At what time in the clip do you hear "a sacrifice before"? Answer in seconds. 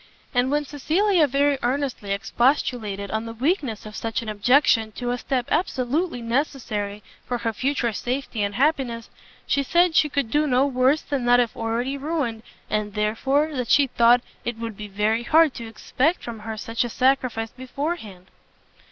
16.83-17.97